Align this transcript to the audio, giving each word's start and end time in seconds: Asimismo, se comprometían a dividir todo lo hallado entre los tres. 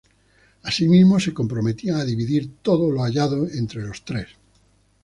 Asimismo, 0.63 1.19
se 1.19 1.31
comprometían 1.31 1.99
a 1.99 2.03
dividir 2.05 2.49
todo 2.63 2.89
lo 2.89 3.01
hallado 3.03 3.47
entre 3.47 3.83
los 3.83 4.03
tres. 4.03 4.29